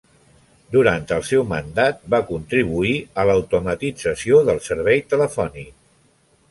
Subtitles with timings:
[0.75, 5.75] Durant el seu mandat va contribuir a l'automatització del servei telefònic.